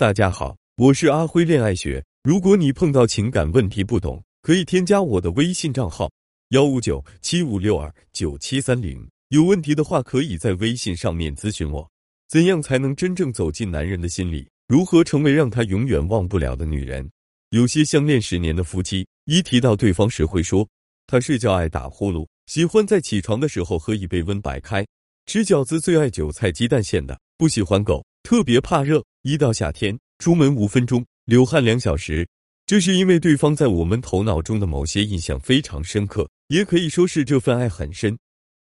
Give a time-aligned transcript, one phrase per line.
[0.00, 2.02] 大家好，我是阿辉恋爱学。
[2.22, 6.10] 如果你碰到情感问题不懂，可以添加我的微信账号
[6.52, 9.06] 幺五九七五六二九七三零。
[9.28, 11.86] 有问题的话，可以在微信上面咨询我。
[12.30, 14.48] 怎样才能真正走进男人的心里？
[14.68, 17.06] 如何成为让他永远忘不了的女人？
[17.50, 20.66] 有些相恋十年的夫妻，一提到对方时会说，
[21.06, 24.82] 他睡觉爱打呼噜，喜欢在起床的时候喝一杯温白开，
[25.26, 29.04] 吃饺子最爱韭菜鸡蛋馅的，不喜欢狗，特别怕热。
[29.22, 32.26] 一到夏天，出门五分钟流汗两小时，
[32.64, 38.16] 这是因为对方在我们头脑中的某些印象非常深刻，也可以说是这份爱很深。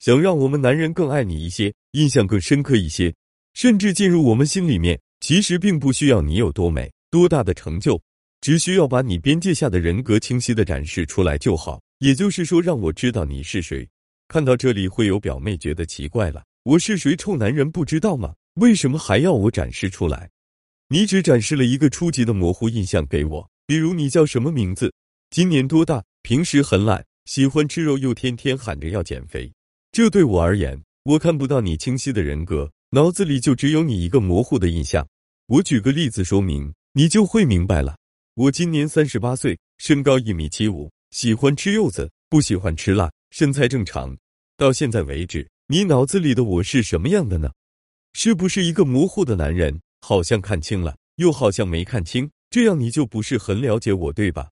[0.00, 3.14] 想让我们男人更爱你一些，印象更深刻一些，
[3.54, 8.00] 甚至进入我们心里面，其实并不需要你有多美、多大的成就，
[8.40, 11.80] 只需要把你边界下的人格清晰的展示出来就好。
[12.00, 13.88] 也就是说，让我知道你是谁。
[14.26, 17.14] 看到这里，会有表妹觉得奇怪了：我是谁？
[17.14, 18.34] 臭男人不知道吗？
[18.56, 20.28] 为什么还要我展示出来？
[20.88, 24.92] 你只展示了一个初级的模糊印象给我，比如你叫什么名字，
[25.30, 29.50] 今年多大，平时很懒，喜欢吃肉，又天天喊着要减肥。
[29.90, 35.08] 这对我而言，我看不到你清晰的人格，脑子里就只有你一个模糊的印象。
[35.46, 37.96] 我举个例子说明，你就会明白了。
[38.34, 44.14] 我今年三十八岁，身高一米七五，喜欢吃柚子，不喜欢吃辣，身材正常。
[44.58, 47.50] 到现在为止，你脑子里的我是什么样的呢？
[48.12, 49.80] 是不是一个模糊的男人？
[50.00, 54.50] 好像看清了，又好像没看清，这样你就不是很了解我，对吧？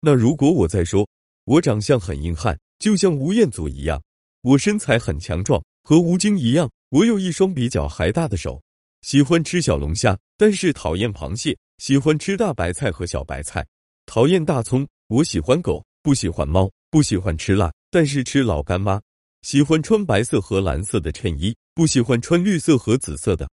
[0.00, 1.08] 那如果我再说，
[1.44, 4.00] 我长相很硬汉，就像吴彦祖一样；
[4.42, 8.62] 我身材很强壮，和吴京一样；我有一双比脚还大的手，
[9.02, 13.66] 喜欢吃小龙虾，但是讨厌螃蟹；喜欢吃大白菜和小白菜，
[14.06, 19.00] 讨厌大葱；我喜欢狗，不喜欢猫；不喜欢吃辣，但是吃老干妈；
[19.42, 23.50] 喜欢穿白色和蓝色的衬衣，不喜欢穿绿色和紫色的。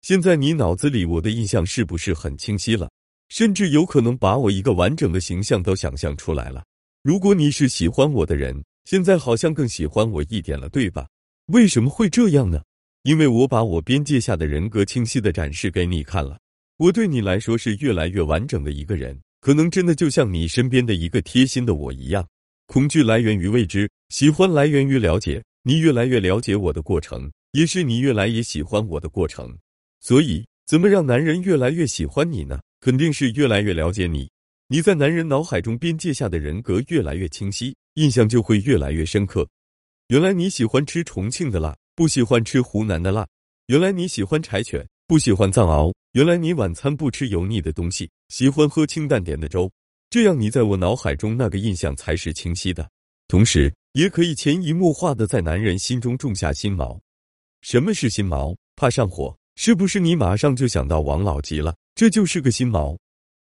[0.00, 2.88] 现在你脑子里我的印象是不是很清晰了？
[3.28, 6.64] 甚至有可能把我一个完整的形象都想象出来了。
[7.02, 11.06] 如果你是喜欢我的人，现在好像更喜欢我一点了，对吧？
[11.48, 12.62] 为什么会这样呢？
[13.02, 16.38] 因为我把我边界下的人格清晰的展示给你看了。
[16.78, 22.26] 我对你来说是越来越完整的一个人，可能真的就像你身边的一个贴心的我一样。
[22.66, 25.42] 恐惧来源于未知，喜欢来源于了解。
[25.64, 29.56] 你越来越了解我的过程，也是你越来越喜欢我的过程。
[30.00, 32.60] 所以，怎么让男人越来越喜欢你呢？
[32.80, 34.30] 肯定是越来越了解你。
[34.68, 39.48] 你在男人脑海中边界下的人格越来越清晰，印象就会越来越深刻。
[40.08, 43.26] 原来你喜欢吃重庆的辣，不喜欢吃湖南的辣。
[43.66, 45.92] 原来你喜欢柴犬，不喜欢藏獒。
[46.12, 49.70] 原来你晚餐不吃油腻的东西，喜欢喝清淡点的粥。
[50.10, 52.88] 这样，你在我脑海中那个印象才是清晰的，
[53.26, 56.98] 同时也可以潜移默化的在男人心中种下心锚。
[57.62, 58.56] 什么是心锚？
[58.76, 59.36] 怕上火。
[59.60, 61.74] 是不是你马上就想到王老吉了？
[61.96, 62.96] 这就是个心锚。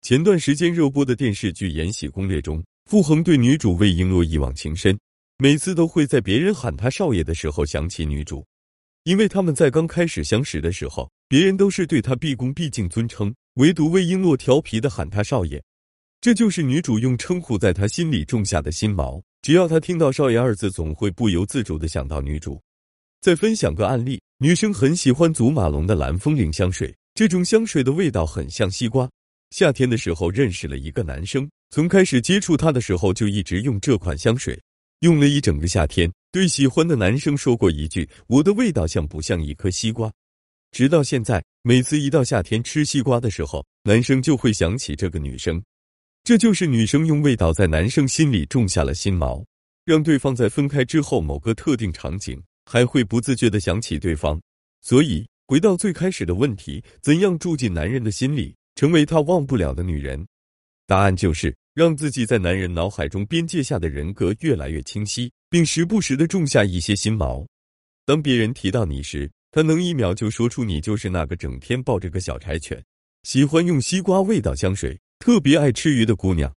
[0.00, 4.98] 前段时间热播的电视剧《延禧攻略》中，傅恒对女主魏璎珞一往情深，
[5.38, 8.44] 每次都会在别人喊他少爷的时候想起女主，
[9.04, 15.62] 因为他们在刚开始相识的时候，别人都是对他毕恭毕敬尊称，唯独魏璎珞调皮的喊他少爷，
[16.20, 19.22] 这就是女主用称呼在他心里种下的心锚。
[19.40, 22.60] 只要他听到少爷二字，总会不由自主的想到女主。
[23.22, 24.20] 再分享个案例。
[24.38, 29.08] 女生很喜欢祖马龙的蓝风铃香水，这种香水的味道很像西瓜。
[29.50, 34.60] 夏天的时候认识了一个男生，从开始接触他的时候就一直用这款香水，
[35.02, 36.12] 用了一整个夏天。
[36.32, 40.12] 对喜欢的男生说过一句：“我的味道像不像一颗西瓜？”
[40.72, 45.62] 直到现在，每次一到夏天吃西瓜的时候，男生就会想起这个女生。
[46.24, 49.44] 这就是女生用味道在男生心里种下了心锚，
[49.84, 52.42] 让对方在分开之后某个特定场景。
[52.64, 54.40] 还会不自觉的想起对方，
[54.80, 60.26] 所以回到最开始的问题，怎样住进男人的心里，成为他忘不了的女人？
[60.86, 67.46] 答案就是让自己在男人脑海中边界下的人格越来越清晰，并时不时的种下一些心锚。
[68.04, 72.82] 当别人提到你时，他能一秒就说出你就是那个整天抱着个小柴犬，
[73.22, 76.52] 喜欢用西瓜味道香水，特别爱吃鱼的姑娘。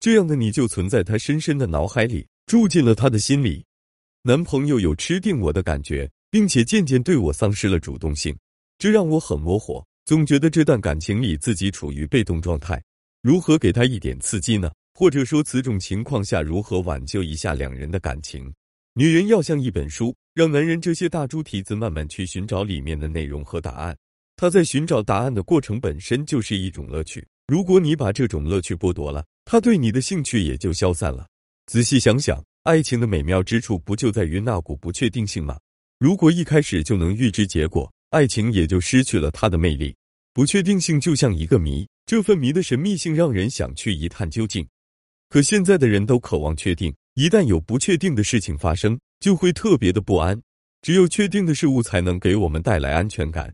[0.00, 3.64] 这样的你就存在他深深的脑海里，住进了他的心里。
[4.28, 8.36] 男朋友有吃定我的感觉，并且渐渐对我丧失了主动性，
[8.76, 12.78] 这让我很窝火，总觉得这段感情里自己处于被动状态。
[13.22, 14.70] 如何给他一点刺激呢？
[14.92, 18.52] 或者说，此种情况下如何挽救一下两人的感情？
[18.92, 23.96] 女人要像一本书，让男人这些大猪蹄子慢慢去寻找里面的内容和答案。
[24.36, 27.26] 他在寻找答案的过程本身就是一种乐趣。
[27.46, 31.26] 如果你把这种乐趣剥夺了，他对你的兴趣也就消散了。
[31.64, 32.44] 仔细想想。
[32.68, 35.58] 爱情的美妙之处不就在于那股不确定性吗？
[35.98, 39.96] 如果一开始就能预知结果，爱情也就失去了它的魅力。
[40.34, 44.68] 不确定性就像一个谜，这份谜的神秘性让人想去一探究竟。
[45.30, 50.38] 可现在的人都渴望确定，一旦有不确定的事情发生，就会特别的不安。
[50.82, 53.50] 只有确定的事物才能给我们带来安全感。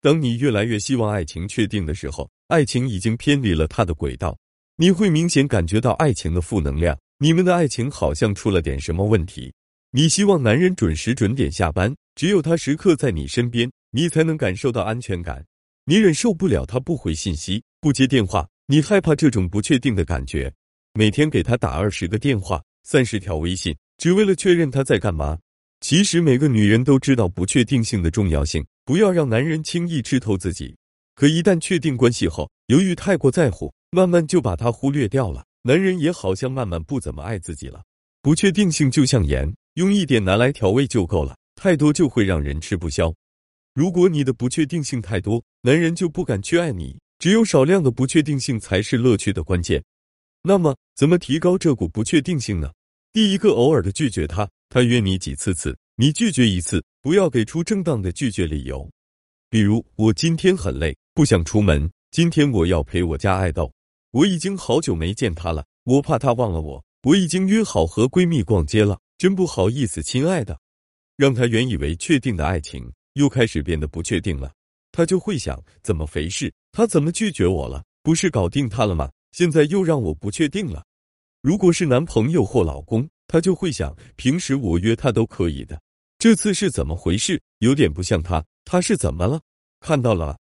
[0.00, 4.34] 当你越来越希望爱情确定的时候，爱情已经偏离了它的轨道，
[4.78, 6.98] 你会明显感觉到爱情的负能量。
[7.18, 9.50] 你们的爱情好像出了点什么问题。
[9.90, 15.42] 你希望男人准时准点下班，只有他时刻在你身边，你才能感受到安全感。
[15.86, 20.52] 你忍受不了他不回信息、不接电话，你害怕这种不确定的感觉。
[20.92, 25.38] 每天给他打二十个电话、三十条微信，只为了确认他在干嘛。
[25.80, 30.76] 其实每个女人都知道不确定性的重要性，不要让男人轻易吃透自己。
[31.14, 35.46] 可一旦确定关系后，由于太过在乎，慢慢就把他忽略掉了。
[35.66, 37.82] 男人也好像慢慢不怎么爱自己了。
[38.22, 43.12] 不确定性就像盐，用一点拿来调味就够了，太多就会让人吃不消。
[43.74, 46.96] 如果你的不确定性太多，男人就不敢去爱你。
[47.18, 49.82] 只有少量的不确定性才是乐趣的关键。
[50.42, 52.70] 那么，怎么提高这股不确定性呢？
[53.12, 54.48] 第一个，偶尔的拒绝他。
[54.68, 58.88] 他约你几次次，你拒绝一次，不要给出正当的拒绝理由。
[59.50, 61.90] 比如，我今天很累，不想出门。
[62.12, 63.72] 今天我要陪我家爱豆，
[64.16, 66.82] 我已经好久没见他了，我怕他忘了我。
[67.02, 70.58] 我已经约好和闺蜜逛街了，真不好意思，亲爱的。
[71.18, 74.50] 让他原以为确定的爱情，又开始变得不确定了。
[74.90, 76.50] 他就会想：怎么回事？
[76.72, 77.84] 他怎么拒绝我了？
[78.02, 79.10] 不是搞定他了吗？
[79.32, 80.82] 现在又让我不确定了。
[81.42, 85.78] 如果是男朋友或老公，他就会想：平时我约他都可以的，
[86.18, 87.38] 这次是怎么回事？
[87.58, 89.42] 有点不像他，他是怎么了？
[89.80, 90.38] 看到了，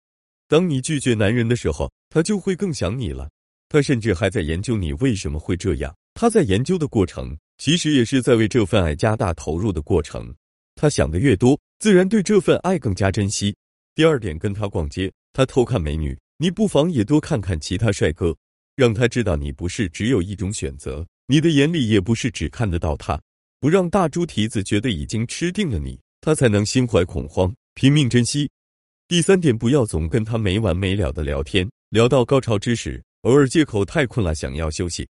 [0.48, 3.28] 当你拒绝男人的时候，他就会更想你了。
[3.68, 5.94] 他甚至还在研究你为什么会这样。
[6.14, 10.34] 他在研究的过程，其实也是在为这份爱加大投入的过程。
[10.74, 13.54] 他想的越多，自然对这份爱更加珍惜。
[13.94, 18.34] 第二点，跟他逛街，他偷看美女，你不妨也多看看其他帅哥。
[18.76, 23.20] 让他知道你不是只有一种选择，你的眼里也不是只看得到他。
[23.58, 28.48] 不让大猪蹄子觉得已经吃定了你，他才能心怀恐慌，拼命珍惜。
[29.08, 35.08] 第三点，不要总跟他没完没了的聊天，聊到高潮之时，偶尔借口太困了想要休息，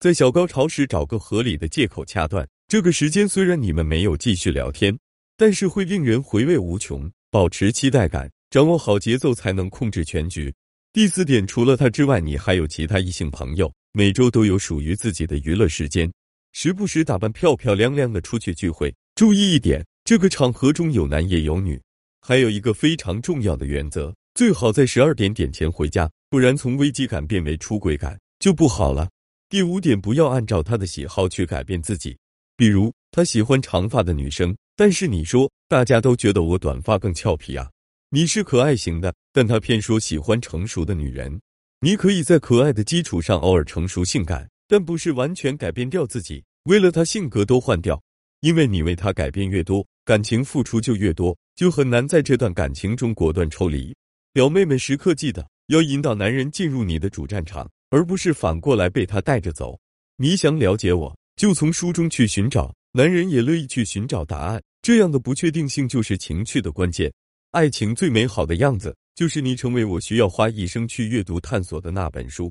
[0.00, 2.48] 在小高潮时找个合理的借口掐断。
[2.66, 4.98] 这个时间虽然你们没有继续聊天，
[5.36, 10.52] 但是会令人回味无穷，保持期待感，掌握好节奏才能控制全局。
[10.94, 16.10] 第四点，除了他之外，你还有其他异性朋友，每周都有属于自己的娱乐时间，
[16.52, 18.94] 时不时打扮漂漂亮亮的出去聚会。
[19.14, 21.78] 注意一点，这个场合中有男也有女。
[22.22, 29.06] 还有一个非常重要的原则，最好在十二点点前回家，不然从危机感变为出轨感就不好了。
[29.50, 32.16] 第五点，不要按照他的喜好去改变自己，
[32.56, 37.70] 比如他喜欢长发的女生，但是你说大家都觉得我短发更俏皮啊。
[38.08, 41.38] 你是可爱型的，但他偏说喜欢成熟的女人。
[41.80, 46.42] 你可以在可爱的基础上偶尔成熟性感，但不是完全改变掉自己。
[46.62, 48.02] 为了他性格都换掉，
[48.40, 53.94] 因为你为他改变越多，感情付出就越多，就很难在这段感情中果断抽离。
[54.32, 59.78] 表妹们时刻记得要引导男人进入你的主战场，而不是反过来被他带着走。
[60.16, 64.62] 你想了解我，就从书中去寻找，男人也乐意去寻找答案。
[64.80, 67.12] 这样的不确定性就是情趣的关键。
[67.50, 72.50] 爱情最美好的样子，就是你成为我需要花一生去阅读探索的那本书。